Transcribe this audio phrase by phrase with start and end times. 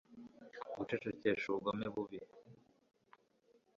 [0.77, 2.19] gucecekesha ubugome bubi